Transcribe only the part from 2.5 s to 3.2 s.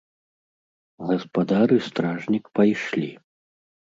пайшлі.